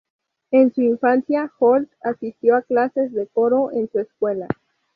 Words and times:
En 0.49 0.73
su 0.73 0.81
infancia, 0.81 1.51
Holt 1.59 1.91
asistió 2.03 2.55
a 2.55 2.63
clases 2.63 3.13
de 3.13 3.27
coro 3.27 3.69
en 3.71 3.87
su 3.91 3.99
escuela. 3.99 4.47